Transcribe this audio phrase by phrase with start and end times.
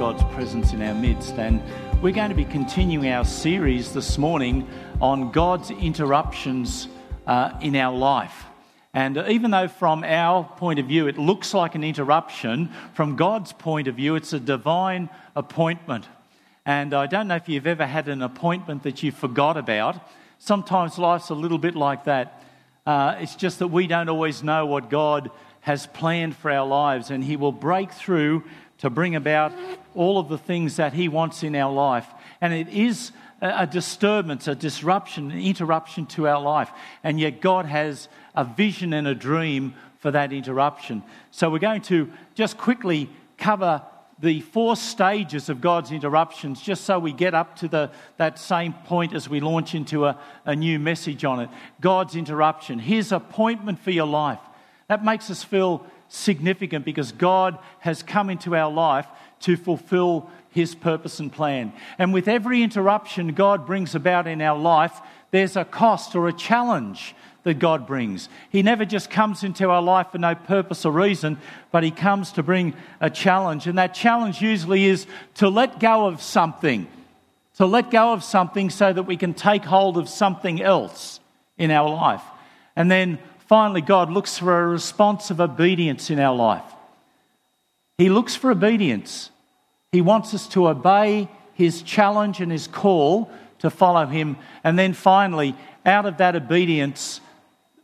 [0.00, 1.34] God's presence in our midst.
[1.34, 1.62] And
[2.00, 4.66] we're going to be continuing our series this morning
[4.98, 6.88] on God's interruptions
[7.26, 8.46] uh, in our life.
[8.94, 13.52] And even though, from our point of view, it looks like an interruption, from God's
[13.52, 16.08] point of view, it's a divine appointment.
[16.64, 20.00] And I don't know if you've ever had an appointment that you forgot about.
[20.38, 22.42] Sometimes life's a little bit like that.
[22.86, 25.30] Uh, it's just that we don't always know what God
[25.60, 28.44] has planned for our lives, and He will break through
[28.80, 29.52] to bring about
[29.94, 32.06] all of the things that He wants in our life.
[32.40, 36.70] And it is a disturbance, a disruption, an interruption to our life.
[37.02, 41.02] And yet, God has a vision and a dream for that interruption.
[41.30, 43.08] So, we're going to just quickly
[43.38, 43.82] cover
[44.18, 48.74] the four stages of God's interruptions, just so we get up to the, that same
[48.74, 51.48] point as we launch into a, a new message on it.
[51.80, 54.40] God's interruption, His appointment for your life.
[54.88, 59.06] That makes us feel significant because God has come into our life
[59.40, 61.72] to fulfill His purpose and plan.
[61.98, 66.32] And with every interruption God brings about in our life, there's a cost or a
[66.32, 68.28] challenge that God brings.
[68.50, 71.38] He never just comes into our life for no purpose or reason,
[71.70, 73.66] but He comes to bring a challenge.
[73.66, 76.86] And that challenge usually is to let go of something,
[77.56, 81.20] to let go of something so that we can take hold of something else
[81.56, 82.22] in our life.
[82.76, 83.18] And then
[83.50, 86.62] finally, God looks for a response of obedience in our life.
[87.98, 89.32] He looks for obedience.
[89.90, 94.36] He wants us to obey His challenge and His call to follow Him.
[94.62, 97.20] And then finally, out of that obedience,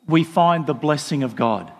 [0.07, 1.73] we find the blessing of God.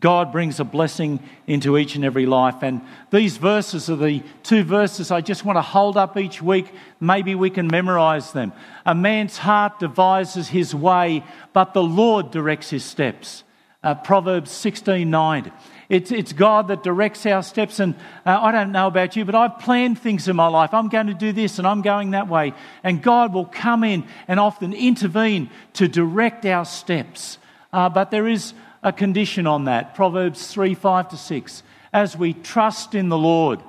[0.00, 2.62] God brings a blessing into each and every life.
[2.62, 6.72] And these verses are the two verses I just want to hold up each week.
[7.00, 8.52] Maybe we can memorize them.
[8.86, 13.42] A man's heart devises his way, but the Lord directs his steps.
[13.82, 15.52] Uh, Proverbs 16 9.
[15.88, 17.80] It's, it's God that directs our steps.
[17.80, 17.94] And
[18.26, 20.74] uh, I don't know about you, but I've planned things in my life.
[20.74, 22.52] I'm going to do this and I'm going that way.
[22.84, 27.38] And God will come in and often intervene to direct our steps.
[27.72, 28.52] Uh, but there is
[28.88, 31.62] a condition on that Proverbs 3 5 to 6.
[31.92, 33.60] As we trust in the Lord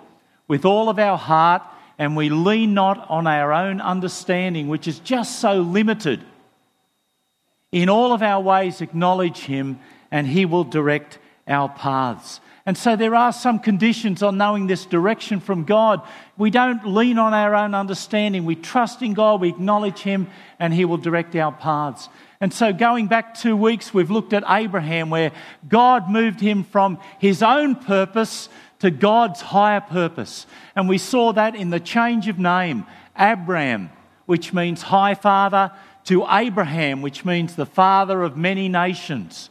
[0.48, 1.62] with all of our heart
[1.98, 6.24] and we lean not on our own understanding, which is just so limited,
[7.72, 12.40] in all of our ways acknowledge Him and He will direct our paths.
[12.66, 16.02] And so there are some conditions on knowing this direction from God.
[16.38, 18.46] We don't lean on our own understanding.
[18.46, 20.28] We trust in God, we acknowledge Him,
[20.60, 22.10] and He will direct our paths.
[22.42, 25.34] And so, going back two weeks, we've looked at Abraham, where
[25.68, 28.48] God moved him from his own purpose
[28.80, 30.46] to God's higher purpose.
[30.74, 32.86] And we saw that in the change of name,
[33.16, 33.90] Abram,
[34.26, 35.72] which means high father,
[36.06, 39.50] to Abraham, which means the father of many nations.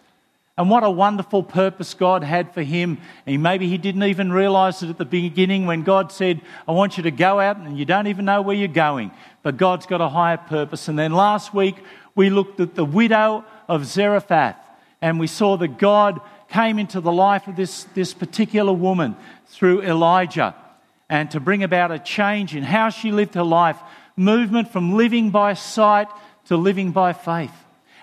[0.57, 2.99] And what a wonderful purpose God had for him.
[3.27, 6.97] And maybe he didn't even realize it at the beginning when God said, I want
[6.97, 9.13] you to go out and you don't even know where you're going.
[9.45, 10.89] But God's got a higher purpose.
[10.89, 11.77] And then last week
[12.19, 14.57] we looked at the widow of Zarephath
[15.01, 19.15] and we saw that God came into the life of this, this particular woman
[19.47, 20.53] through Elijah
[21.09, 23.79] and to bring about a change in how she lived her life,
[24.17, 26.09] movement from living by sight
[26.47, 27.55] to living by faith.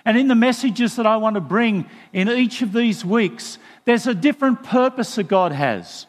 [0.05, 4.07] And in the messages that I want to bring in each of these weeks, there's
[4.07, 6.05] a different purpose that God has.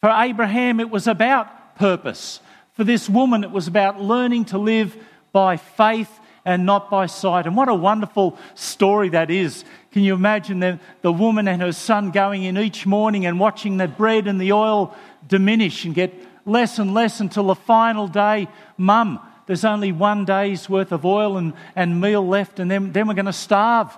[0.00, 2.40] For Abraham, it was about purpose.
[2.72, 4.96] For this woman, it was about learning to live
[5.30, 7.46] by faith and not by sight.
[7.46, 9.64] And what a wonderful story that is.
[9.92, 13.76] Can you imagine the, the woman and her son going in each morning and watching
[13.76, 14.94] the bread and the oil
[15.26, 16.12] diminish and get
[16.44, 18.48] less and less until the final day?
[18.76, 23.06] Mum, there's only one day's worth of oil and, and meal left, and then, then
[23.06, 23.96] we're going to starve.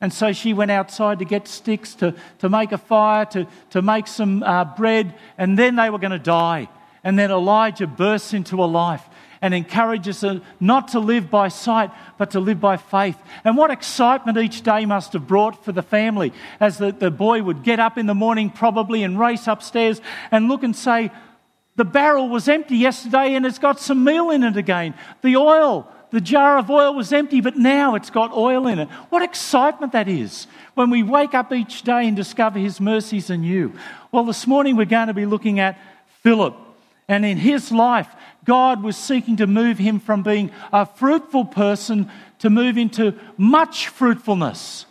[0.00, 3.82] And so she went outside to get sticks, to, to make a fire, to, to
[3.82, 6.68] make some uh, bread, and then they were going to die.
[7.02, 9.02] And then Elijah bursts into a life
[9.44, 13.18] and encourages us not to live by sight, but to live by faith.
[13.44, 17.42] And what excitement each day must have brought for the family as the, the boy
[17.42, 20.00] would get up in the morning probably and race upstairs
[20.30, 21.10] and look and say,
[21.76, 24.94] The barrel was empty yesterday and it's got some meal in it again.
[25.20, 28.88] The oil, the jar of oil was empty, but now it's got oil in it.
[29.10, 33.74] What excitement that is when we wake up each day and discover His mercies anew.
[34.10, 35.78] Well, this morning we're going to be looking at
[36.22, 36.56] Philip.
[37.08, 38.08] And in his life,
[38.44, 42.10] God was seeking to move him from being a fruitful person
[42.40, 44.86] to move into much fruitfulness.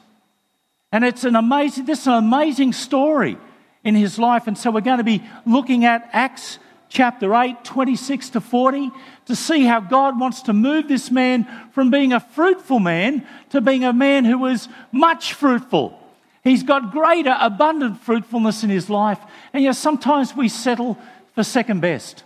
[0.91, 3.37] And it's an amazing, this is an amazing story
[3.83, 4.47] in his life.
[4.47, 6.59] And so we're going to be looking at Acts
[6.89, 8.91] chapter 8, 26 to 40,
[9.25, 13.61] to see how God wants to move this man from being a fruitful man to
[13.61, 15.99] being a man who is much fruitful.
[16.43, 19.19] He's got greater, abundant fruitfulness in his life.
[19.53, 20.97] And yet sometimes we settle
[21.33, 22.23] for second best.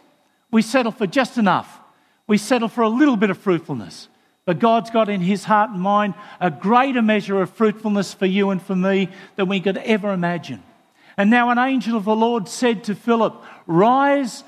[0.52, 1.80] We settle for just enough.
[2.28, 4.08] We settle for a little bit of fruitfulness.
[4.46, 8.50] But God's got in his heart and mind a greater measure of fruitfulness for you
[8.50, 10.64] and for me than we could ever imagine.
[11.18, 14.44] And now an angel of the Lord said to Philip, Rise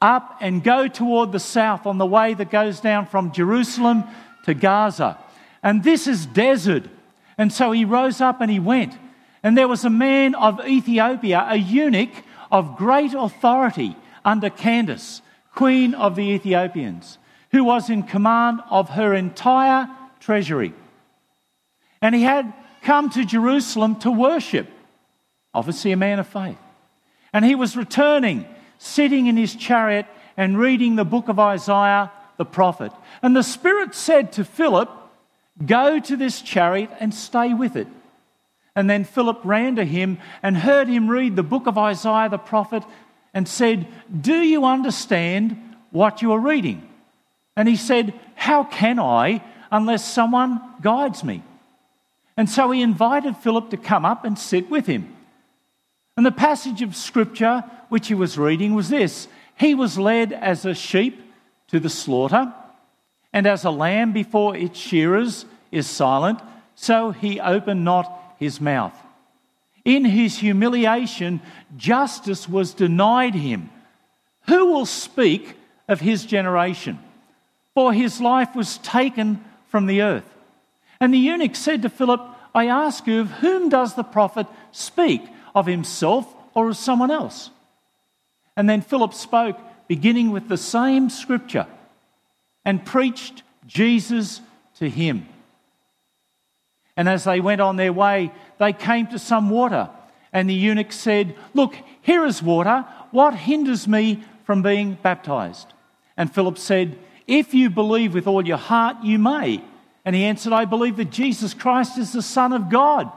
[0.00, 4.04] up and go toward the south on the way that goes down from Jerusalem
[4.44, 5.18] to Gaza.
[5.62, 6.84] And this is desert.
[7.38, 8.94] And so he rose up and he went.
[9.42, 12.10] And there was a man of Ethiopia, a eunuch
[12.50, 13.94] of great authority
[14.24, 15.22] under Candace,
[15.56, 17.18] queen of the Ethiopians,
[17.50, 19.88] who was in command of her entire
[20.20, 20.72] treasury.
[22.00, 24.68] And he had come to Jerusalem to worship,
[25.52, 26.58] obviously a man of faith.
[27.32, 28.46] And he was returning
[28.78, 30.06] sitting in his chariot
[30.36, 32.92] and reading the book of Isaiah the prophet.
[33.22, 34.90] And the Spirit said to Philip,
[35.64, 37.88] Go to this chariot and stay with it.
[38.74, 42.36] And then Philip ran to him and heard him read the book of Isaiah the
[42.36, 42.82] prophet
[43.36, 43.86] and said,
[44.18, 46.88] Do you understand what you are reading?
[47.54, 51.42] And he said, How can I unless someone guides me?
[52.38, 55.14] And so he invited Philip to come up and sit with him.
[56.16, 59.28] And the passage of scripture which he was reading was this
[59.58, 61.20] He was led as a sheep
[61.68, 62.54] to the slaughter,
[63.34, 66.40] and as a lamb before its shearers is silent,
[66.74, 68.98] so he opened not his mouth.
[69.86, 71.40] In his humiliation,
[71.78, 73.70] justice was denied him.
[74.48, 75.56] Who will speak
[75.88, 76.98] of his generation?
[77.72, 80.30] For his life was taken from the earth.
[81.00, 82.20] And the eunuch said to Philip,
[82.54, 85.22] I ask you, of whom does the prophet speak?
[85.56, 87.50] of himself or of someone else.
[88.56, 91.66] And then Philip spoke, beginning with the same scripture,
[92.64, 94.42] and preached Jesus
[94.78, 95.26] to him.
[96.96, 99.90] And as they went on their way, they came to some water.
[100.32, 102.84] And the eunuch said, Look, here is water.
[103.10, 105.72] What hinders me from being baptized?
[106.16, 109.62] And Philip said, If you believe with all your heart, you may.
[110.04, 113.10] And he answered, I believe that Jesus Christ is the Son of God.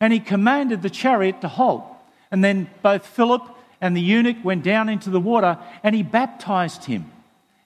[0.00, 1.84] And he commanded the chariot to halt.
[2.30, 3.42] And then both Philip
[3.80, 7.10] and the eunuch went down into the water and he baptized him.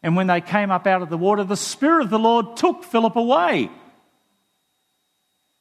[0.03, 2.85] And when they came up out of the water, the Spirit of the Lord took
[2.85, 3.71] Philip away.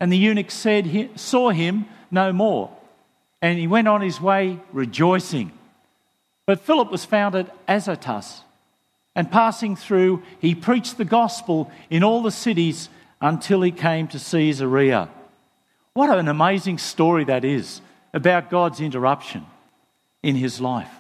[0.02, 2.76] And the eunuch said, saw him no more.
[3.40, 5.52] And he went on his way rejoicing.
[6.48, 8.42] But Philip was found at Azotus.
[9.16, 12.90] And passing through, he preached the gospel in all the cities
[13.22, 15.08] until he came to Caesarea.
[15.94, 17.82] What an amazing story that is
[18.12, 19.46] about God's interruption
[20.24, 20.92] in his life.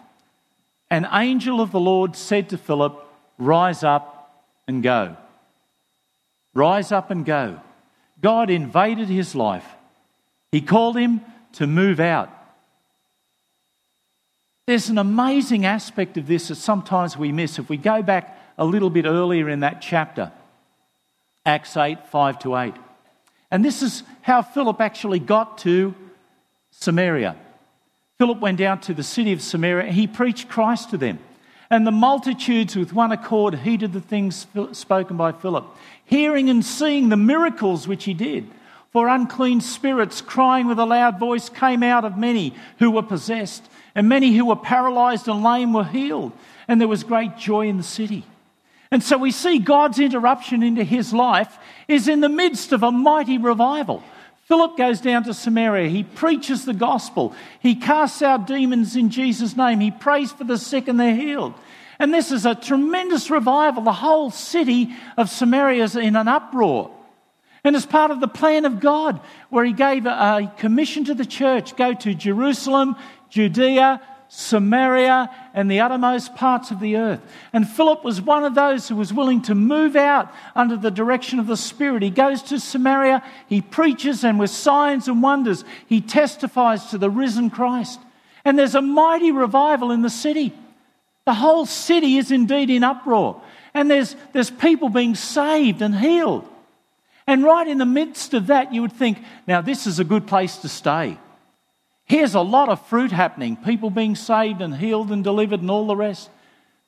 [0.92, 3.04] An angel of the Lord said to Philip,
[3.40, 5.18] Rise up and go.
[6.54, 7.62] Rise up and go.
[8.22, 9.66] God invaded his life.
[10.52, 11.22] He called him
[11.54, 12.30] to move out.
[14.68, 17.60] There's an amazing aspect of this that sometimes we miss.
[17.60, 20.32] If we go back a little bit earlier in that chapter,
[21.46, 22.74] Acts 8 5 to 8.
[23.50, 25.94] And this is how Philip actually got to
[26.70, 27.36] Samaria.
[28.18, 29.88] Philip went down to the city of Samaria.
[29.88, 31.20] And he preached Christ to them.
[31.72, 35.66] And the multitudes with one accord heeded the things spoken by Philip,
[36.04, 38.46] hearing and seeing the miracles which he did.
[38.92, 43.64] For unclean spirits, crying with a loud voice, came out of many who were possessed,
[43.96, 46.34] and many who were paralyzed and lame were healed.
[46.68, 48.26] And there was great joy in the city.
[48.92, 52.92] And so we see God's interruption into his life is in the midst of a
[52.92, 54.04] mighty revival.
[54.52, 55.88] Philip goes down to Samaria.
[55.88, 57.34] He preaches the gospel.
[57.62, 59.80] He casts out demons in Jesus' name.
[59.80, 61.54] He prays for the sick and they're healed.
[62.00, 63.82] And this is a tremendous revival.
[63.82, 66.92] The whole city of Samaria is in an uproar.
[67.64, 71.26] And as part of the plan of God, where He gave a commission to the
[71.26, 72.98] church go to Jerusalem,
[73.30, 74.02] Judea,
[74.34, 77.20] Samaria, and the uttermost parts of the earth.
[77.52, 81.38] And Philip was one of those who was willing to move out under the direction
[81.38, 82.02] of the Spirit.
[82.02, 87.10] He goes to Samaria, he preaches, and with signs and wonders, he testifies to the
[87.10, 88.00] risen Christ.
[88.46, 90.54] And there's a mighty revival in the city.
[91.26, 93.42] The whole city is indeed in uproar.
[93.74, 96.48] And there's, there's people being saved and healed.
[97.28, 100.26] And right in the midst of that, you would think, now this is a good
[100.26, 101.18] place to stay.
[102.12, 105.88] Here's a lot of fruit happening people being saved and healed and delivered and all
[105.88, 106.30] the rest.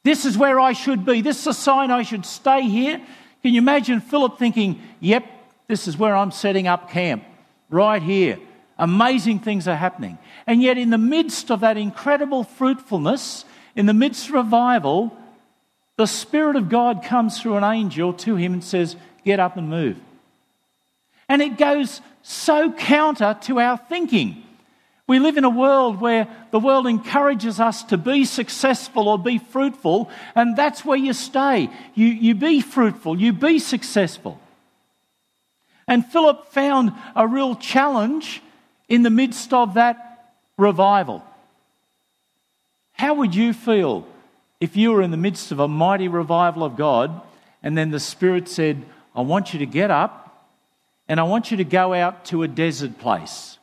[0.03, 1.21] This is where I should be.
[1.21, 2.97] This is a sign I should stay here.
[3.41, 5.23] Can you imagine Philip thinking, yep,
[5.69, 7.23] this is where I'm setting up camp,
[7.69, 8.37] right here.
[8.77, 10.17] Amazing things are happening.
[10.45, 13.45] And yet, in the midst of that incredible fruitfulness,
[13.77, 15.17] in the midst of revival,
[15.95, 19.69] the Spirit of God comes through an angel to him and says, Get up and
[19.69, 20.01] move.
[21.29, 24.43] And it goes so counter to our thinking.
[25.05, 29.38] We live in a world where the world encourages us to be successful or be
[29.38, 31.69] fruitful, and that's where you stay.
[31.93, 34.39] You, you be fruitful, you be successful.
[35.88, 38.41] And Philip found a real challenge
[38.88, 41.24] in the midst of that revival.
[42.93, 44.07] How would you feel
[44.62, 47.22] if you were in the midst of a mighty revival of God
[47.62, 50.48] and then the Spirit said, I want you to get up
[51.10, 53.57] and I want you to go out to a desert place?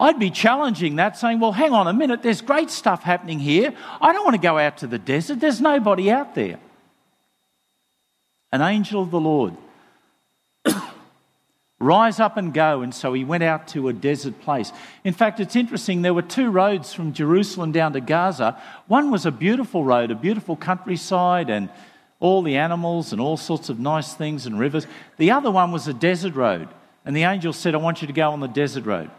[0.00, 3.74] I'd be challenging that, saying, Well, hang on a minute, there's great stuff happening here.
[4.00, 6.58] I don't want to go out to the desert, there's nobody out there.
[8.52, 9.54] An angel of the Lord
[11.80, 12.82] Rise up and go.
[12.82, 14.72] And so he went out to a desert place.
[15.04, 18.60] In fact, it's interesting, there were two roads from Jerusalem down to Gaza.
[18.86, 21.68] One was a beautiful road, a beautiful countryside, and
[22.20, 24.86] all the animals and all sorts of nice things and rivers.
[25.18, 26.68] The other one was a desert road.
[27.04, 29.10] And the angel said, I want you to go on the desert road.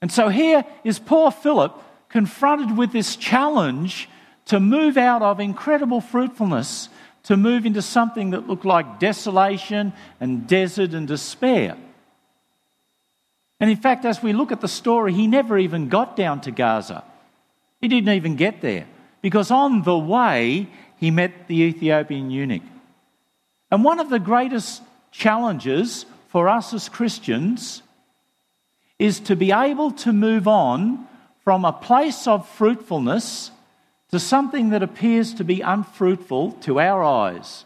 [0.00, 1.74] And so here is poor Philip
[2.08, 4.08] confronted with this challenge
[4.46, 6.88] to move out of incredible fruitfulness
[7.28, 11.76] to move into something that looked like desolation and desert and despair.
[13.60, 16.50] And in fact, as we look at the story, he never even got down to
[16.50, 17.04] Gaza.
[17.82, 18.86] He didn't even get there
[19.20, 22.62] because on the way he met the Ethiopian eunuch.
[23.70, 27.82] And one of the greatest challenges for us as Christians
[28.98, 31.06] is to be able to move on
[31.44, 33.50] from a place of fruitfulness
[34.10, 37.64] to something that appears to be unfruitful to our eyes.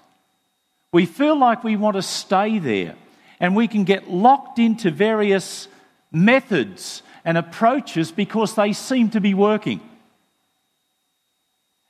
[0.93, 2.97] We feel like we want to stay there,
[3.41, 5.69] and we can get locked into various
[6.11, 9.81] methods and approaches because they seem to be working.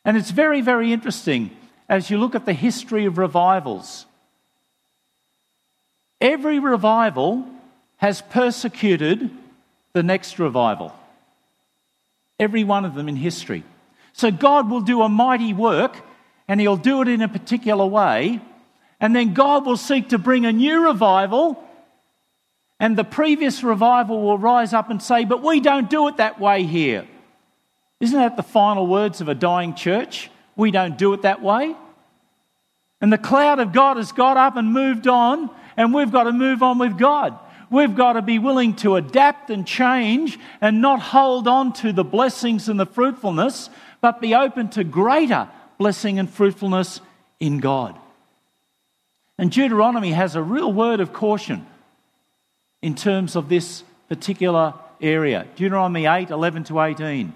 [0.04, 1.50] And it's very, very interesting
[1.88, 4.06] as you look at the history of revivals.
[6.20, 7.46] Every revival
[8.02, 9.30] has persecuted
[9.92, 10.92] the next revival.
[12.40, 13.62] Every one of them in history.
[14.12, 15.96] So God will do a mighty work
[16.48, 18.40] and He'll do it in a particular way.
[18.98, 21.62] And then God will seek to bring a new revival.
[22.80, 26.40] And the previous revival will rise up and say, But we don't do it that
[26.40, 27.06] way here.
[28.00, 30.28] Isn't that the final words of a dying church?
[30.56, 31.76] We don't do it that way.
[33.00, 36.32] And the cloud of God has got up and moved on, and we've got to
[36.32, 37.38] move on with God.
[37.72, 42.04] We've got to be willing to adapt and change and not hold on to the
[42.04, 43.70] blessings and the fruitfulness,
[44.02, 45.48] but be open to greater
[45.78, 47.00] blessing and fruitfulness
[47.40, 47.98] in God.
[49.38, 51.66] And Deuteronomy has a real word of caution
[52.82, 55.46] in terms of this particular area.
[55.56, 57.32] Deuteronomy 8 11 to 18.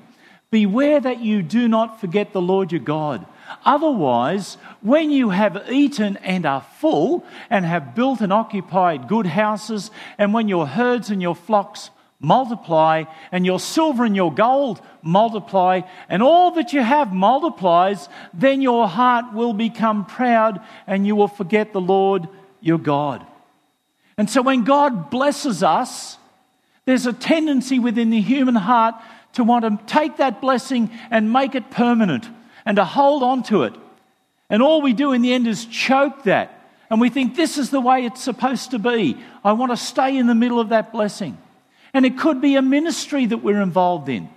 [0.50, 3.26] Beware that you do not forget the Lord your God.
[3.64, 9.90] Otherwise, when you have eaten and are full, and have built and occupied good houses,
[10.18, 15.80] and when your herds and your flocks multiply, and your silver and your gold multiply,
[16.08, 21.28] and all that you have multiplies, then your heart will become proud and you will
[21.28, 22.28] forget the Lord
[22.60, 23.26] your God.
[24.18, 26.16] And so when God blesses us,
[26.86, 28.94] there's a tendency within the human heart
[29.34, 32.28] to want to take that blessing and make it permanent
[32.66, 33.74] and to hold on to it.
[34.50, 36.52] And all we do in the end is choke that.
[36.90, 39.16] And we think this is the way it's supposed to be.
[39.44, 41.38] I want to stay in the middle of that blessing.
[41.94, 44.28] And it could be a ministry that we're involved in.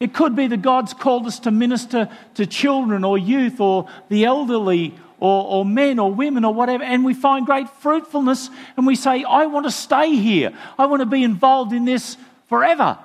[0.00, 4.24] It could be that God's called us to minister to children or youth or the
[4.24, 8.96] elderly or, or, men or women or whatever, and we find great fruitfulness and we
[8.96, 10.52] say, I want to stay here.
[10.76, 12.16] I want to be involved in this
[12.48, 12.98] forever.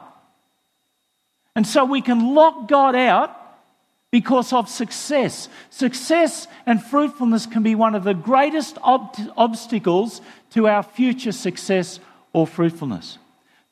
[1.56, 3.47] And so we can lock God out
[4.12, 5.50] because of success.
[5.70, 10.22] Success and fruitfulness can be one of the greatest ob- obstacles
[10.52, 12.00] to our future success
[12.34, 13.18] or fruitfulness.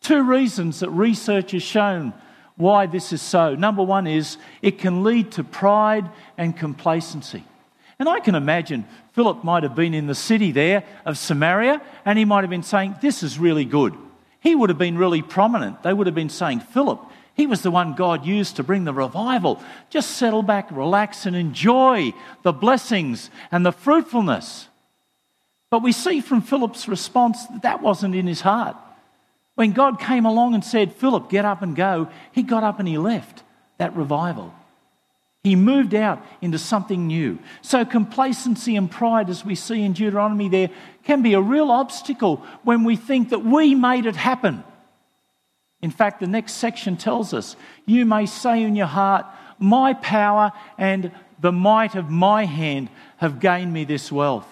[0.02, 2.14] Two reasons that research has shown
[2.58, 3.56] why this is so.
[3.56, 7.44] Number one is it can lead to pride and complacency.
[7.98, 12.20] And I can imagine Philip might have been in the city there of Samaria and
[12.20, 13.96] he might have been saying, This is really good.
[14.42, 15.82] He would have been really prominent.
[15.82, 17.00] They would have been saying, Philip,
[17.36, 19.62] he was the one God used to bring the revival.
[19.90, 22.14] Just settle back, relax, and enjoy
[22.44, 24.70] the blessings and the fruitfulness.
[25.70, 28.78] But we see from Philip's response that that wasn't in his heart.
[29.56, 32.88] When God came along and said, Philip, get up and go, he got up and
[32.88, 33.44] he left
[33.78, 34.54] that revival.
[35.44, 37.38] He moved out into something new.
[37.62, 40.70] So, complacency and pride, as we see in Deuteronomy, there
[41.04, 44.64] can be a real obstacle when we think that we made it happen.
[45.86, 49.26] In fact, the next section tells us you may say in your heart,
[49.60, 54.48] My power and the might of my hand have gained me this wealth.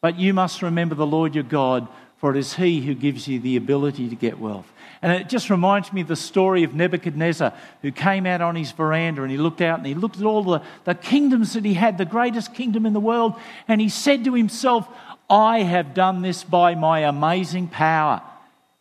[0.00, 1.86] But you must remember the Lord your God
[2.20, 4.70] for it is He who gives you the ability to get wealth.
[5.00, 8.72] And it just reminds me of the story of Nebuchadnezzar, who came out on his
[8.72, 11.72] veranda and he looked out and he looked at all the, the kingdoms that he
[11.72, 14.86] had, the greatest kingdom in the world, and he said to himself,
[15.30, 18.20] I have done this by my amazing power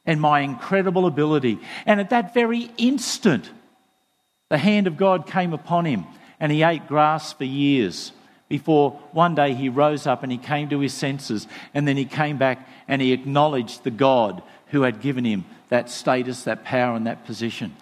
[0.10, 1.60] and my incredible ability.
[1.86, 3.48] And at that very instant,
[4.50, 6.04] the hand of God came upon him
[6.40, 8.12] and he ate grass for years
[8.48, 12.06] before one day he rose up and he came to his senses and then he
[12.06, 16.96] came back and he acknowledged the God who had given him that status, that power,
[16.96, 17.76] and that position.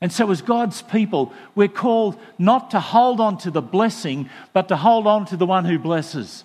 [0.00, 4.68] And so, as God's people, we're called not to hold on to the blessing, but
[4.68, 6.44] to hold on to the one who blesses.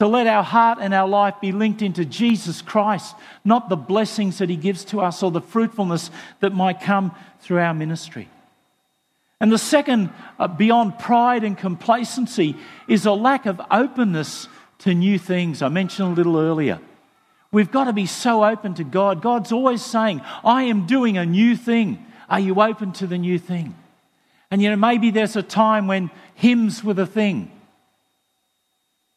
[0.00, 4.38] To let our heart and our life be linked into Jesus Christ, not the blessings
[4.38, 8.28] that He gives to us or the fruitfulness that might come through our ministry.
[9.40, 15.18] And the second, uh, beyond pride and complacency, is a lack of openness to new
[15.18, 15.62] things.
[15.62, 16.80] I mentioned a little earlier.
[17.50, 19.22] We've got to be so open to God.
[19.22, 22.04] God's always saying, I am doing a new thing.
[22.28, 23.74] Are you open to the new thing?
[24.50, 27.50] And you know, maybe there's a time when hymns were the thing.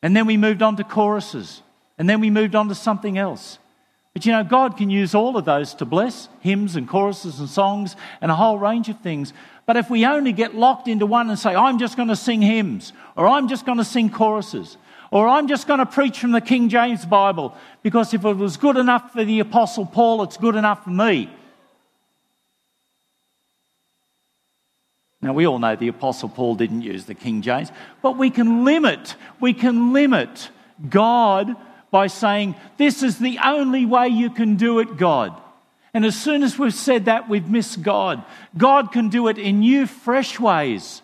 [0.01, 1.61] And then we moved on to choruses.
[1.97, 3.59] And then we moved on to something else.
[4.13, 7.49] But you know, God can use all of those to bless hymns and choruses and
[7.49, 9.33] songs and a whole range of things.
[9.65, 12.41] But if we only get locked into one and say, I'm just going to sing
[12.41, 14.77] hymns, or I'm just going to sing choruses,
[15.11, 18.57] or I'm just going to preach from the King James Bible because if it was
[18.57, 21.29] good enough for the Apostle Paul, it's good enough for me.
[25.21, 28.65] Now, we all know the Apostle Paul didn't use the King James, but we can
[28.65, 30.49] limit, we can limit
[30.89, 31.55] God
[31.91, 35.39] by saying, This is the only way you can do it, God.
[35.93, 38.23] And as soon as we've said that, we've missed God.
[38.57, 41.01] God can do it in new, fresh ways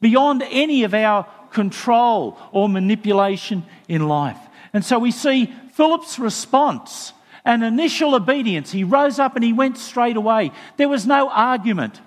[0.00, 4.36] beyond any of our control or manipulation in life.
[4.72, 7.12] And so we see Philip's response,
[7.44, 8.72] an initial obedience.
[8.72, 10.50] He rose up and he went straight away.
[10.76, 12.00] There was no argument.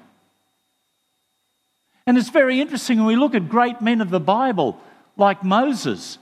[2.08, 4.80] And it's very interesting when we look at great men of the Bible,
[5.18, 6.18] like Moses.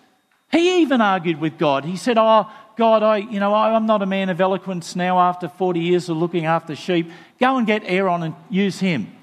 [0.52, 1.86] He even argued with God.
[1.86, 5.48] He said, Oh, God, I, you know, I'm not a man of eloquence now after
[5.48, 7.12] 40 years of looking after sheep.
[7.40, 9.16] Go and get Aaron and use him.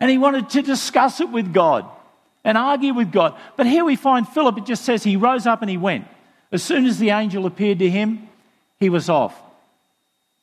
[0.00, 1.86] And he wanted to discuss it with God
[2.44, 3.36] and argue with God.
[3.56, 6.06] But here we find Philip, it just says he rose up and he went.
[6.52, 8.28] As soon as the angel appeared to him,
[8.78, 9.40] he was off.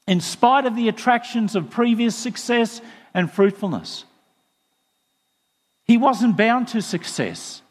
[0.07, 2.81] In spite of the attractions of previous success
[3.13, 4.05] and fruitfulness,
[5.85, 7.61] he wasn't bound to success.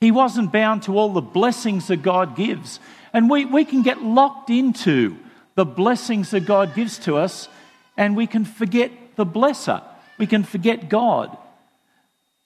[0.00, 2.80] He wasn't bound to all the blessings that God gives.
[3.12, 5.16] And we, we can get locked into
[5.54, 7.48] the blessings that God gives to us,
[7.96, 9.82] and we can forget the blesser.
[10.18, 11.36] We can forget God.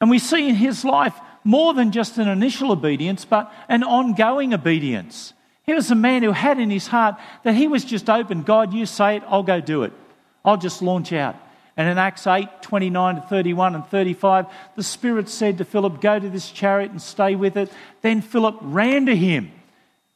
[0.01, 4.53] And we see in his life more than just an initial obedience, but an ongoing
[4.53, 5.33] obedience.
[5.65, 8.43] He was a man who had in his heart that he was just open.
[8.43, 9.93] God, you say it, I'll go do it.
[10.45, 11.37] I'll just launch out.
[11.79, 16.19] And in Acts 8 29 to 31 and 35, the Spirit said to Philip, Go
[16.19, 17.73] to this chariot and stay with it.
[18.03, 19.53] Then Philip ran to him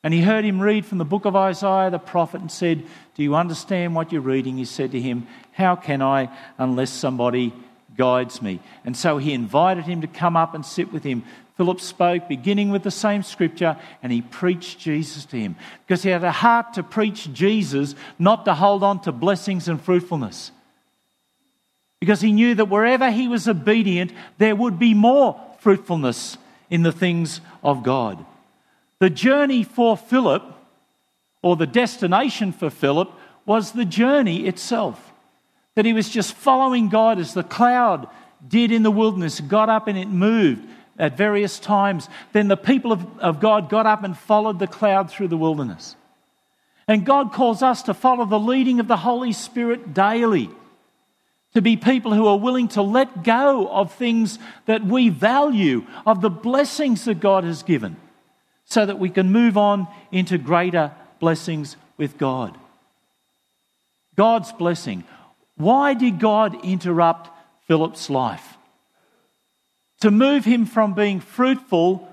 [0.02, 3.22] and he heard him read from the book of Isaiah the prophet and said, Do
[3.22, 4.58] you understand what you're reading?
[4.58, 7.54] He said to him, How can I unless somebody
[7.96, 8.60] guides me.
[8.84, 11.24] And so he invited him to come up and sit with him.
[11.56, 16.10] Philip spoke, beginning with the same scripture, and he preached Jesus to him because he
[16.10, 20.50] had a heart to preach Jesus, not to hold on to blessings and fruitfulness.
[22.02, 26.36] Because he knew that wherever he was obedient, there would be more fruitfulness
[26.68, 28.26] in the things of God.
[28.98, 30.42] The journey for Philip,
[31.42, 33.12] or the destination for Philip,
[33.46, 35.12] was the journey itself
[35.76, 38.08] that he was just following God as the cloud
[38.48, 42.08] did in the wilderness, got up and it moved at various times.
[42.32, 45.94] Then the people of, of God got up and followed the cloud through the wilderness.
[46.88, 50.50] And God calls us to follow the leading of the Holy Spirit daily,
[51.54, 56.20] to be people who are willing to let go of things that we value, of
[56.20, 57.96] the blessings that God has given,
[58.64, 62.56] so that we can move on into greater blessings with God.
[64.16, 65.04] God's blessing.
[65.56, 67.30] Why did God interrupt
[67.66, 68.56] Philip's life?
[70.00, 72.08] To move him from being fruitful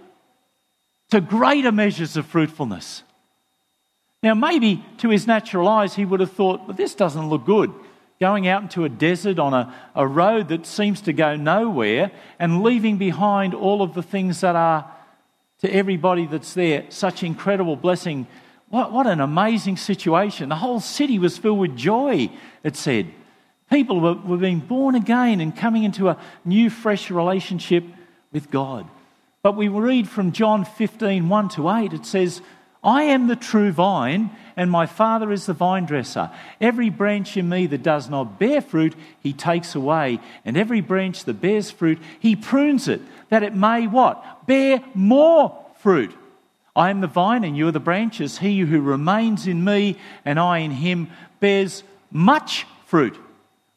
[1.10, 3.04] to greater measures of fruitfulness.
[4.21, 7.73] Now, maybe to his natural eyes, he would have thought, but this doesn't look good.
[8.20, 12.64] Going out into a desert on a, a road that seems to go nowhere and
[12.64, 14.92] leaving behind all of the things that are,
[15.62, 18.28] to everybody that's there, such incredible blessing.
[18.68, 20.50] What, what an amazing situation.
[20.50, 22.30] The whole city was filled with joy,
[22.64, 23.08] it said.
[23.70, 27.84] People were, were being born again and coming into a new, fresh relationship
[28.32, 28.88] with God.
[29.42, 32.42] But we read from John 15, 1 to 8, it says,
[32.84, 36.32] I am the true vine, and my Father is the vine dresser.
[36.62, 41.26] Every branch in me that does not bear fruit, he takes away, and every branch
[41.26, 44.48] that bears fruit, he prunes it, that it may what?
[44.48, 46.15] Bear more fruit.
[46.76, 48.38] I am the vine, and you are the branches.
[48.38, 51.10] He who remains in me, and I in him,
[51.42, 53.18] bears much fruit.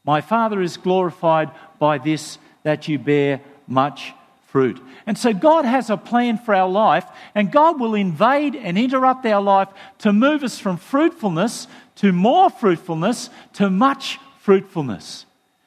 [0.04, 4.12] My Father is glorified by this, that you bear much
[4.52, 4.78] fruit.
[5.06, 9.24] And so God has a plan for our life, and God will invade and interrupt
[9.24, 9.68] our life
[10.00, 15.24] to move us from fruitfulness to more fruitfulness to much fruitfulness.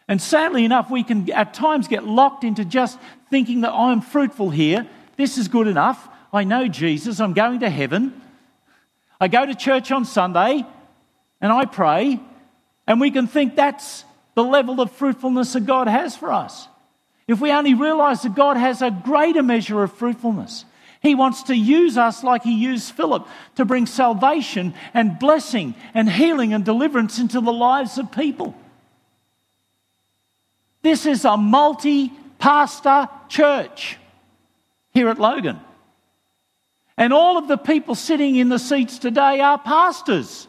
[0.07, 2.99] And sadly enough, we can at times get locked into just
[3.31, 4.87] thinking that I'm fruitful here.
[5.17, 6.07] This is good enough.
[6.31, 7.19] I know Jesus.
[7.19, 8.21] I'm going to heaven.
[9.19, 10.63] I go to church on Sunday
[11.41, 12.19] and I pray.
[12.85, 14.03] And we can think that's
[14.35, 16.67] the level of fruitfulness that God has for us.
[17.27, 20.65] If we only realize that God has a greater measure of fruitfulness,
[21.01, 26.09] He wants to use us like He used Philip to bring salvation and blessing and
[26.09, 28.55] healing and deliverance into the lives of people.
[30.83, 33.97] This is a multi pastor church
[34.93, 35.59] here at Logan.
[36.97, 40.47] And all of the people sitting in the seats today are pastors.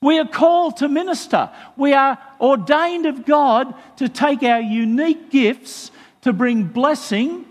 [0.00, 1.50] We are called to minister.
[1.76, 5.90] We are ordained of God to take our unique gifts
[6.22, 7.44] to bring blessing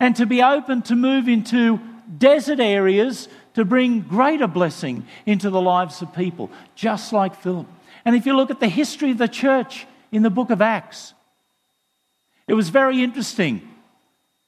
[0.00, 1.80] and to be open to move into
[2.18, 7.66] desert areas to bring greater blessing into the lives of people, just like Philip.
[8.04, 11.14] And if you look at the history of the church in the book of Acts,
[12.48, 13.68] it was very interesting.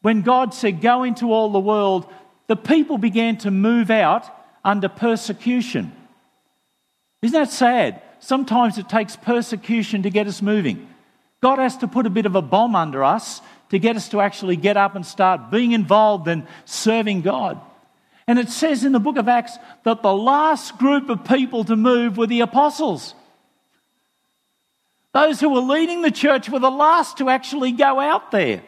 [0.03, 2.11] When God said, Go into all the world,
[2.46, 4.27] the people began to move out
[4.64, 5.92] under persecution.
[7.25, 8.03] Isn't that sad?
[8.19, 10.87] Sometimes it takes persecution to get us moving.
[11.41, 14.21] God has to put a bit of a bomb under us to get us to
[14.21, 17.59] actually get up and start being involved and serving God.
[18.27, 21.77] And it says in the book of Acts that the last group of people to
[21.77, 23.15] move were the apostles.
[25.15, 28.63] Those who were leading the church were the last to actually go out there.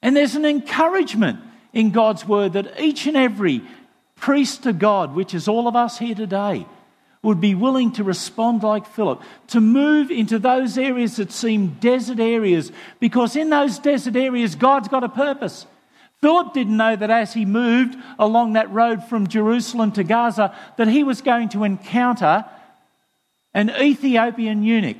[0.00, 1.40] And there's an encouragement
[1.74, 3.60] in God's word that each and every
[4.16, 6.66] priest to God, which is all of us here today,
[7.22, 12.20] would be willing to respond like Philip, to move into those areas that seem desert
[12.20, 15.66] areas, because in those desert areas, God's got a purpose.
[16.20, 20.88] Philip didn't know that as he moved along that road from Jerusalem to Gaza, that
[20.88, 22.44] he was going to encounter
[23.52, 24.96] an Ethiopian eunuch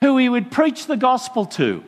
[0.00, 1.82] who he would preach the gospel to,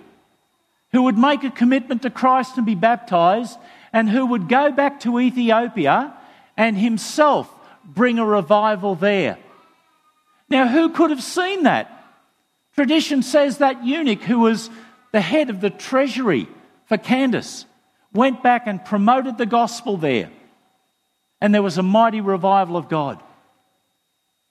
[0.93, 3.59] who would make a commitment to Christ and be baptized,
[3.95, 6.13] and who would go back to Ethiopia
[6.57, 7.49] and himself
[7.85, 9.39] bring a revival there.
[10.51, 11.91] Now, who could have seen that?
[12.75, 14.69] Tradition says that eunuch, who was
[15.13, 16.49] the head of the treasury
[16.87, 17.67] for Candace,
[18.13, 20.29] went back and promoted the gospel there.
[21.41, 23.23] And there was a mighty revival of God.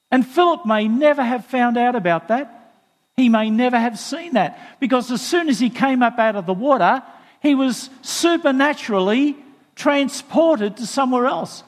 [0.10, 2.72] And Philip may never have found out about that.
[3.18, 6.46] He may never have seen that because as soon as he came up out of
[6.46, 7.04] the water,
[7.44, 9.36] he was supernaturally
[9.76, 11.64] transported to somewhere else.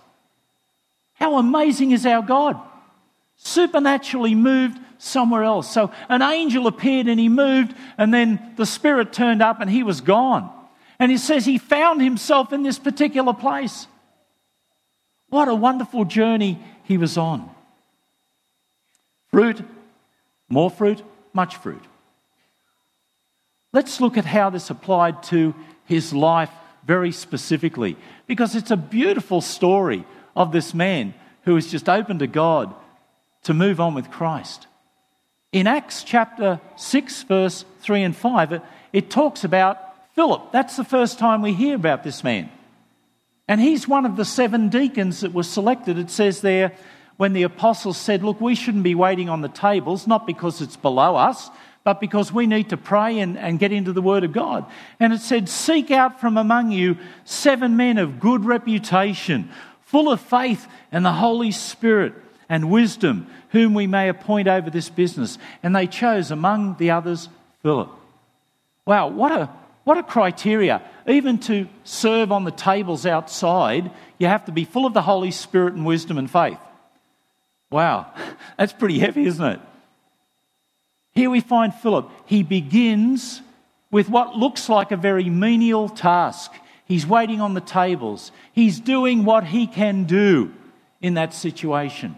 [1.14, 2.58] How amazing is our God?
[3.36, 5.72] Supernaturally moved somewhere else.
[5.72, 9.84] So an angel appeared and he moved, and then the Spirit turned up and he
[9.84, 10.50] was gone.
[10.98, 13.88] And he says he found himself in this particular place.
[15.28, 17.50] What a wonderful journey he was on.
[19.28, 19.62] Fruit,
[20.48, 21.84] more fruit, much fruit.
[23.76, 26.50] Let's look at how this applied to his life
[26.88, 32.28] very specifically because it's a beautiful story of this man who is just open to
[32.28, 32.74] God
[33.44, 34.68] to move on with Christ.
[35.52, 38.62] In Acts chapter 6, verse 3 and 5,
[38.94, 39.78] it, talks about
[40.16, 40.54] Philip.
[40.54, 42.50] That's the first time we hear about this man.
[43.50, 46.00] And he's one of the seven deacons that were selected.
[46.00, 46.72] It says there,
[47.18, 50.78] when the apostles said, Look, we shouldn't be waiting on the tables, not because it's
[50.78, 51.50] below us,
[51.86, 54.66] but because we need to pray and, and get into the Word of God.
[55.00, 59.50] And it said, Seek out from among you seven men of good reputation,
[59.82, 62.14] full of faith and the Holy Spirit
[62.50, 65.38] and wisdom, whom we may appoint over this business.
[65.62, 67.30] And they chose among the others
[67.62, 67.92] Philip.
[68.88, 69.52] Wow, what a,
[69.84, 70.82] what a criteria.
[71.08, 75.32] Even to serve on the tables outside, you have to be full of the Holy
[75.32, 76.58] Spirit and wisdom and faith.
[77.70, 78.12] Wow,
[78.58, 79.60] that's pretty heavy, isn't it?
[81.16, 82.12] Here we find Philip.
[82.26, 83.42] He begins
[83.90, 86.52] with what looks like a very menial task.
[86.84, 88.34] He's waiting on the tables.
[88.52, 90.54] He's doing what he can do
[91.02, 92.18] in that situation.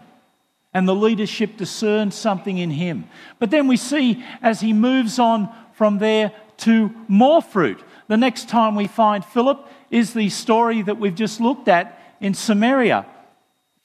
[0.74, 3.08] And the leadership discerns something in him.
[3.38, 7.80] But then we see as he moves on from there to more fruit.
[8.08, 12.34] the next time we find Philip is the story that we've just looked at in
[12.34, 13.06] Samaria.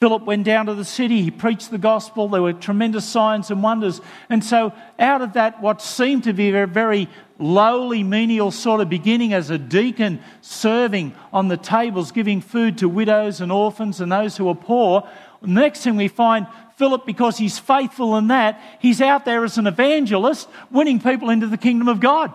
[0.04, 3.64] Philip went down to the city, he preached the gospel, there were tremendous signs and
[3.64, 4.02] wonders.
[4.30, 7.08] And so, out of that, what seemed to be a very
[7.40, 12.90] lowly, menial sort of beginning as a deacon serving on the tables, giving food to
[12.90, 15.08] widows and orphans and those who are poor,
[15.42, 19.68] next thing we find Philip, because he's faithful in that, he's out there as an
[19.68, 22.34] evangelist, winning people into the kingdom of God.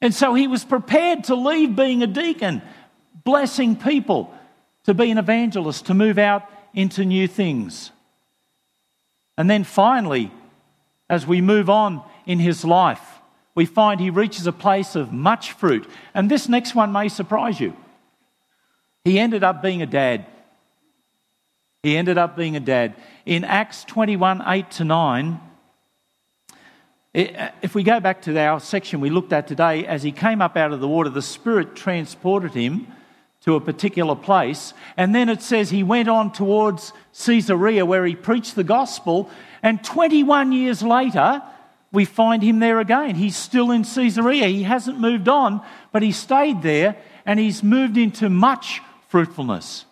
[0.00, 2.62] And so he was prepared to leave being a deacon,
[3.22, 4.32] blessing people,
[4.86, 7.90] to be an evangelist, to move out into new things.
[9.36, 10.32] And then finally,
[11.10, 13.02] as we move on in his life,
[13.54, 15.88] we find he reaches a place of much fruit.
[16.14, 17.76] And this next one may surprise you.
[19.04, 20.26] He ended up being a dad.
[21.82, 22.94] He ended up being a dad.
[23.24, 25.40] In Acts 21 8 to 9,
[27.14, 30.40] uh, if we go back to our section we looked at today, as he came
[30.40, 32.92] up out of the water, the Spirit transported him
[33.46, 34.74] to a particular place.
[34.96, 36.92] And then it says he went on towards
[37.24, 39.30] Caesarea where he preached the gospel.
[39.62, 41.40] And 21 years later,
[41.92, 43.14] we find him there again.
[43.14, 44.48] He's still in Caesarea.
[44.48, 49.84] He hasn't moved on, but he stayed there and he's moved into much fruitfulness.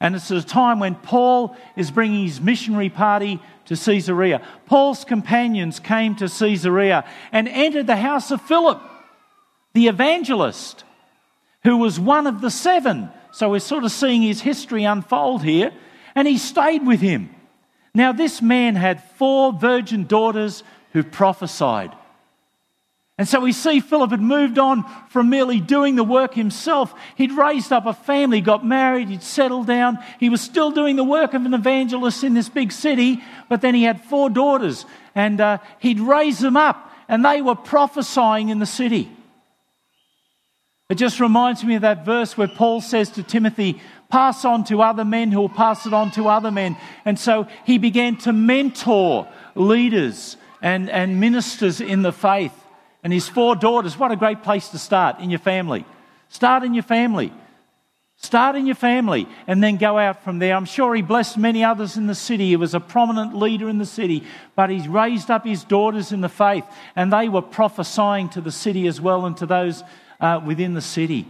[0.00, 4.42] And it's at a time when Paul is bringing his missionary party to Caesarea.
[4.66, 8.82] Paul's companions came to Caesarea and entered the house of Philip,
[9.72, 10.82] the evangelist
[11.64, 13.10] who was one of the seven.
[13.32, 15.72] So we're sort of seeing his history unfold here.
[16.14, 17.34] And he stayed with him.
[17.94, 21.92] Now, this man had four virgin daughters who prophesied.
[23.18, 26.94] And so we see Philip had moved on from merely doing the work himself.
[27.16, 29.98] He'd raised up a family, got married, he'd settled down.
[30.20, 33.74] He was still doing the work of an evangelist in this big city, but then
[33.74, 38.60] he had four daughters and uh, he'd raised them up and they were prophesying in
[38.60, 39.10] the city.
[40.88, 44.80] It just reminds me of that verse where Paul says to Timothy, Pass on to
[44.80, 46.78] other men who will pass it on to other men.
[47.04, 52.54] And so he began to mentor leaders and, and ministers in the faith.
[53.04, 55.84] And his four daughters, what a great place to start in your family.
[56.30, 57.34] Start in your family.
[58.16, 60.54] Start in your family and then go out from there.
[60.54, 62.48] I'm sure he blessed many others in the city.
[62.48, 64.24] He was a prominent leader in the city,
[64.56, 66.64] but he's raised up his daughters in the faith,
[66.96, 69.84] and they were prophesying to the city as well and to those
[70.20, 71.26] uh, within the city.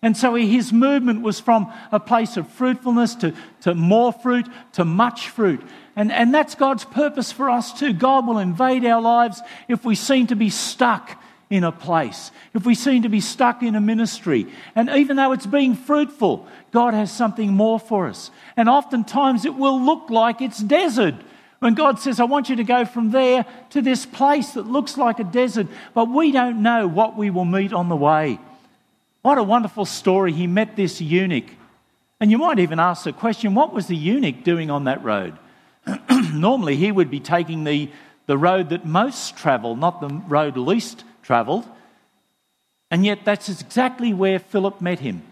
[0.00, 4.84] And so his movement was from a place of fruitfulness to, to more fruit to
[4.84, 5.60] much fruit.
[5.96, 7.92] And, and that's God's purpose for us too.
[7.92, 11.20] God will invade our lives if we seem to be stuck
[11.50, 14.46] in a place, if we seem to be stuck in a ministry.
[14.76, 18.30] And even though it's being fruitful, God has something more for us.
[18.56, 21.14] And oftentimes it will look like it's desert.
[21.60, 24.96] When God says, I want you to go from there to this place that looks
[24.96, 28.38] like a desert, but we don't know what we will meet on the way.
[29.22, 30.32] What a wonderful story.
[30.32, 31.50] He met this eunuch.
[32.20, 35.36] And you might even ask the question what was the eunuch doing on that road?
[36.32, 37.90] Normally, he would be taking the,
[38.26, 41.66] the road that most travel, not the road least travelled.
[42.90, 45.22] And yet, that's exactly where Philip met him.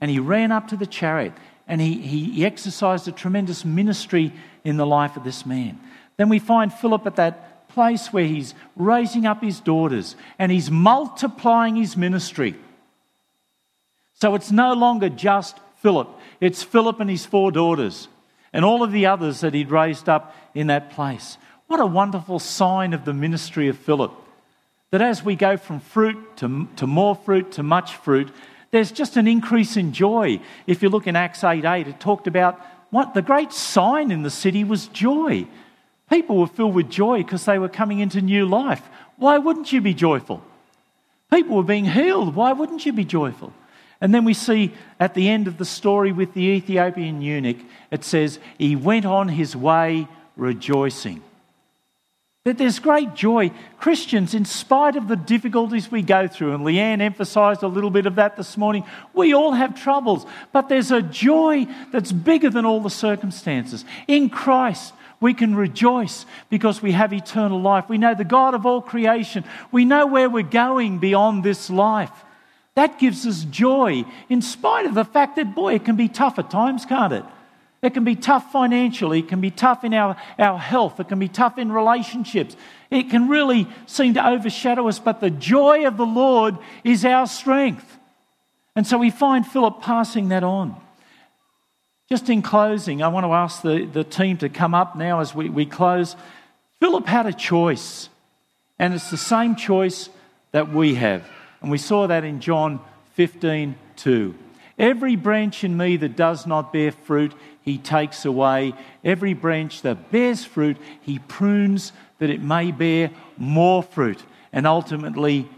[0.00, 1.32] And he ran up to the chariot
[1.68, 4.32] and he, he, he exercised a tremendous ministry
[4.64, 5.78] in the life of this man.
[6.16, 10.70] Then we find Philip at that place where he's raising up his daughters and he's
[10.70, 12.56] multiplying his ministry.
[14.14, 16.08] So it's no longer just Philip,
[16.40, 18.08] it's Philip and his four daughters
[18.52, 21.38] and all of the others that he'd raised up in that place.
[21.68, 24.12] What a wonderful sign of the ministry of Philip.
[24.90, 28.32] That as we go from fruit to, to more fruit to much fruit,
[28.70, 30.40] there's just an increase in joy.
[30.66, 34.22] If you look in Acts 8 8, it talked about what the great sign in
[34.22, 35.46] the city was joy.
[36.10, 38.82] People were filled with joy because they were coming into new life.
[39.16, 40.42] Why wouldn't you be joyful?
[41.30, 42.34] People were being healed.
[42.34, 43.52] Why wouldn't you be joyful?
[44.00, 47.58] And then we see at the end of the story with the Ethiopian eunuch,
[47.90, 51.22] it says, He went on his way rejoicing.
[52.44, 53.50] That there's great joy.
[53.78, 58.06] Christians, in spite of the difficulties we go through, and Leanne emphasized a little bit
[58.06, 62.64] of that this morning, we all have troubles, but there's a joy that's bigger than
[62.64, 63.84] all the circumstances.
[64.06, 67.88] In Christ, we can rejoice because we have eternal life.
[67.88, 69.44] We know the God of all creation.
[69.72, 72.12] We know where we're going beyond this life.
[72.76, 76.38] That gives us joy, in spite of the fact that, boy, it can be tough
[76.38, 77.24] at times, can't it?
[77.80, 79.20] It can be tough financially.
[79.20, 80.98] It can be tough in our, our health.
[80.98, 82.56] It can be tough in relationships.
[82.90, 87.26] It can really seem to overshadow us, but the joy of the Lord is our
[87.26, 87.98] strength.
[88.74, 90.76] And so we find Philip passing that on.
[92.08, 95.34] Just in closing, I want to ask the, the team to come up now as
[95.34, 96.16] we, we close.
[96.80, 98.08] Philip had a choice.
[98.78, 100.08] And it's the same choice
[100.52, 101.28] that we have.
[101.60, 102.80] And we saw that in John
[103.14, 104.34] 15 2.
[104.78, 108.74] Every branch in me that does not bear fruit, he takes away.
[109.04, 114.22] Every branch that bears fruit, he prunes that it may bear more fruit.
[114.52, 115.48] And ultimately,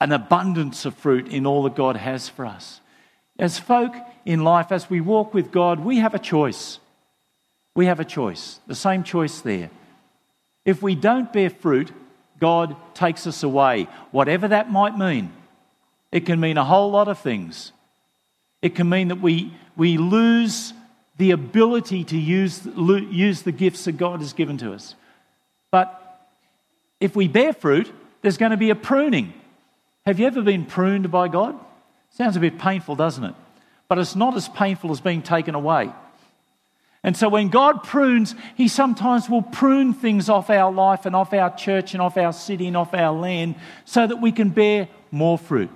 [0.00, 2.80] an abundance of fruit in all that God has for us.
[3.38, 6.78] As folk in life, as we walk with God, we have a choice.
[7.74, 9.70] We have a choice, the same choice there.
[10.64, 11.90] If we don't bear fruit,
[12.38, 15.32] God takes us away, whatever that might mean.
[16.12, 17.72] It can mean a whole lot of things.
[18.64, 20.72] It can mean that we, we lose
[21.18, 24.94] the ability to use, use the gifts that God has given to us.
[25.70, 26.00] But
[26.98, 29.34] if we bear fruit, there's going to be a pruning.
[30.06, 31.54] Have you ever been pruned by God?
[32.08, 33.34] Sounds a bit painful, doesn't it?
[33.86, 35.92] But it's not as painful as being taken away.
[37.02, 41.34] And so when God prunes, He sometimes will prune things off our life and off
[41.34, 44.88] our church and off our city and off our land so that we can bear
[45.10, 45.68] more fruit.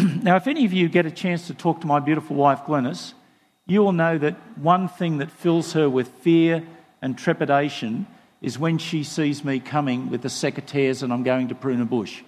[0.22, 3.12] now, if any of you get a chance to talk to my beautiful wife, Glennis,
[3.66, 6.62] you will know that one thing that fills her with fear
[7.02, 8.06] and trepidation
[8.40, 11.84] is when she sees me coming with the secateurs and I'm going to prune a
[11.84, 12.22] bush.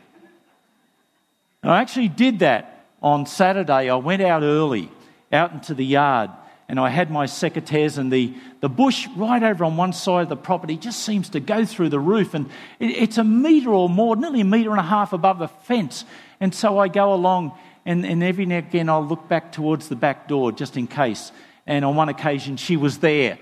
[1.63, 3.89] And I actually did that on Saturday.
[3.89, 4.91] I went out early,
[5.33, 6.31] out into the yard,
[6.69, 10.29] and I had my secateurs, and the, the bush right over on one side of
[10.29, 12.47] the property just seems to go through the roof, and
[12.79, 16.05] it, it's a metre or more, nearly a metre and a half above the fence.
[16.43, 19.89] And so I go along, and, and every now and again I'll look back towards
[19.89, 21.31] the back door just in case.
[21.69, 23.39] And on one occasion, she was there,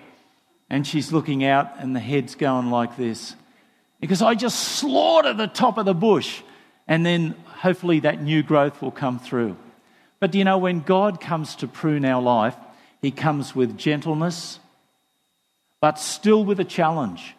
[0.69, 3.35] and she's looking out, and the head's going like this.
[4.01, 6.43] Because I just slaughtered the top of the bush,
[6.87, 9.57] and then hopefully that new growth will come through.
[10.19, 12.55] But you know, when God comes to prune our life,
[13.01, 14.59] he comes with gentleness,
[15.81, 17.35] but still with a challenge.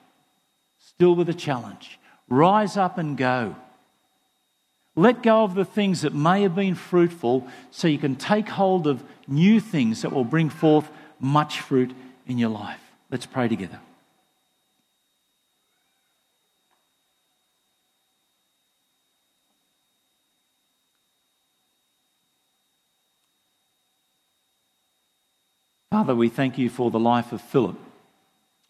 [0.79, 1.99] Still with a challenge.
[2.27, 3.55] Rise up and go.
[4.95, 8.87] Let go of the things that may have been fruitful so you can take hold
[8.87, 11.93] of new things that will bring forth much fruit
[12.27, 12.81] in your life.
[13.09, 13.79] Let's pray together.
[25.91, 27.77] Father, we thank you for the life of Philip.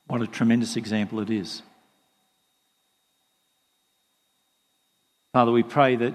[0.08, 1.62] What a tremendous example it is.
[5.34, 6.14] Father, we pray that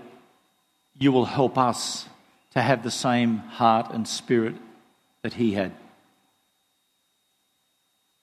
[0.98, 2.06] you will help us
[2.52, 4.54] to have the same heart and spirit
[5.22, 5.72] that he had.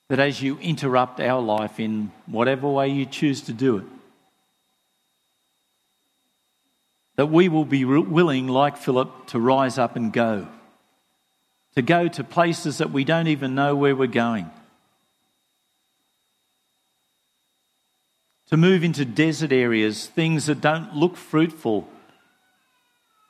[0.10, 3.86] That as you interrupt our life in whatever way you choose to do it,
[7.15, 10.47] that we will be willing, like Philip, to rise up and go
[11.75, 14.49] to go to places that we don't even know where we're going,
[18.53, 21.87] to move into desert areas, things that don't look fruitful.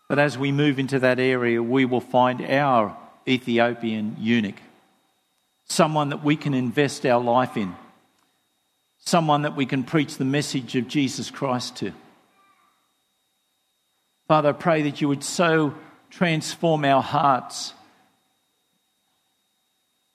[0.09, 4.57] But as we move into that area, we will find our Ethiopian eunuch,
[5.63, 7.73] someone that we can invest our life in,
[8.97, 11.93] someone that we can preach the message of Jesus Christ to.
[14.27, 15.73] Father, I pray that you would so
[16.09, 17.73] transform our hearts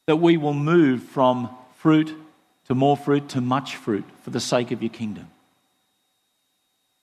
[0.06, 2.14] that we will move from fruit
[2.68, 5.28] to more fruit to much fruit for the sake of your kingdom.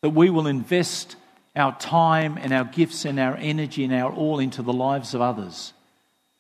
[0.02, 1.16] That we will invest
[1.56, 5.22] our time and our gifts and our energy and our all into the lives of
[5.22, 5.74] others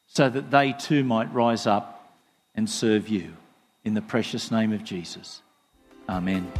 [0.08, 2.14] so that they too might rise up
[2.54, 3.34] and serve you.
[3.84, 5.42] In the precious name of Jesus.
[6.10, 6.52] Amen.